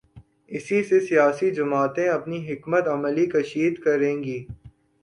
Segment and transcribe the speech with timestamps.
[0.49, 4.45] اسی سے سیاسی جماعتیں اپنی حکمت عملی کشید کریں گی۔